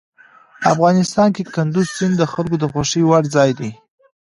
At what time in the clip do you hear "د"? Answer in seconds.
2.19-2.23, 2.59-2.65